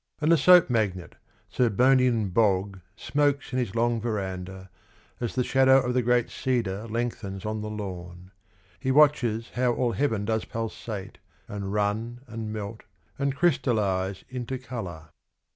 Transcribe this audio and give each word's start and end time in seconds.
And 0.19 0.31
the 0.31 0.37
soap 0.37 0.67
magnate, 0.67 1.13
Sir 1.47 1.69
Bonian 1.69 2.29
Bogg, 2.29 2.79
Smokes 2.95 3.53
in 3.53 3.59
his 3.59 3.75
long 3.75 4.01
verandah, 4.01 4.71
as 5.19 5.35
the 5.35 5.43
shadow 5.43 5.79
Of 5.79 5.93
the 5.93 6.01
great 6.01 6.31
cedar 6.31 6.87
lengthens 6.87 7.45
on 7.45 7.61
the 7.61 7.69
lawn, 7.69 8.31
He 8.79 8.89
watches 8.91 9.51
how 9.53 9.73
all 9.73 9.91
heaven 9.91 10.25
does 10.25 10.43
pulsate 10.45 11.19
And 11.47 11.71
run 11.71 12.21
and 12.25 12.51
melt, 12.51 12.81
and 13.19 13.35
crystallise 13.35 14.23
into 14.27 14.57
colour. 14.57 15.09